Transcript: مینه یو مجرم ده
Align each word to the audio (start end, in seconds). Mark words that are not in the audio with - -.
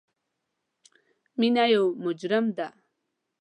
مینه 1.39 1.63
یو 1.73 1.85
مجرم 2.03 2.45
ده 2.57 2.67